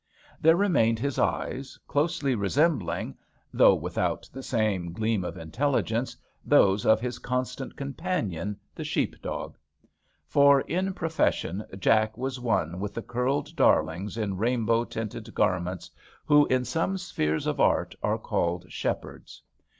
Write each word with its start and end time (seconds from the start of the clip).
There 0.41 0.55
remained 0.55 0.97
his 0.97 1.19
eyes, 1.19 1.77
closely 1.87 2.33
resembling— 2.33 3.15
though 3.53 3.75
without 3.75 4.27
the 4.33 4.41
same 4.41 4.93
gleam 4.93 5.23
of 5.23 5.37
intelligence— 5.37 6.17
those 6.43 6.87
of 6.87 6.99
his 6.99 7.19
constant 7.19 7.77
companion, 7.77 8.59
the 8.73 8.83
sheepdog. 8.83 9.57
For 10.25 10.61
in 10.61 10.95
profession 10.95 11.63
Jack 11.77 12.17
was 12.17 12.39
one 12.39 12.79
with 12.79 12.95
the 12.95 13.03
curled 13.03 13.55
darlings 13.55 14.17
in 14.17 14.29
38 14.31 14.31
OLD 14.31 14.31
JACK 14.31 14.41
rain 14.41 14.65
bow 14.65 14.83
tinted 14.85 15.35
garments 15.35 15.91
who, 16.25 16.47
in 16.47 16.65
some 16.65 16.97
spheres 16.97 17.45
of 17.45 17.59
art, 17.59 17.93
are 18.01 18.17
called 18.17 18.71
shepherds. 18.71 19.43